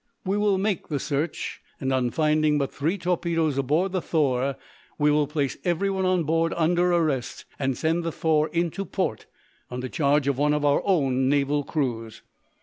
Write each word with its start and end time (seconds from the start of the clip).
"We 0.25 0.35
will 0.35 0.57
make 0.57 0.87
the 0.87 0.99
search, 0.99 1.61
and, 1.79 1.93
on 1.93 2.09
finding 2.09 2.57
but 2.57 2.73
three 2.73 2.97
torpedoes 2.97 3.59
aboard 3.59 3.91
the 3.91 4.01
'Thor,' 4.01 4.55
we 4.97 5.11
will 5.11 5.27
place 5.27 5.57
everyone 5.63 6.05
on 6.05 6.23
board 6.23 6.55
under 6.57 6.91
arrest, 6.91 7.45
and 7.59 7.77
send 7.77 8.03
the 8.03 8.11
'Thor' 8.11 8.47
into 8.49 8.83
port 8.83 9.27
under 9.69 9.87
charge 9.87 10.27
of 10.27 10.39
one 10.39 10.55
of 10.55 10.65
our 10.65 10.81
own 10.85 11.29
naval 11.29 11.63
crews. 11.63 12.23